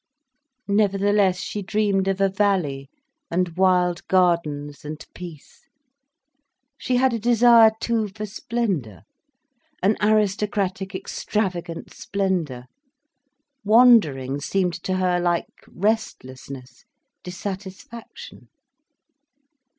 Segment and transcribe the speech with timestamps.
[0.67, 2.89] Nevertheless she dreamed of a valley,
[3.29, 5.67] and wild gardens, and peace.
[6.75, 12.65] She had a desire too for splendour—an aristocratic extravagant splendour.
[13.63, 16.83] Wandering seemed to her like restlessness,
[17.21, 18.49] dissatisfaction.